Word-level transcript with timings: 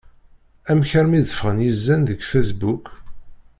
Amek 0.69 0.91
armi 0.99 1.19
d-ffɣen 1.21 1.63
yizan 1.65 2.01
deg 2.05 2.19
Facebook? 2.31 2.85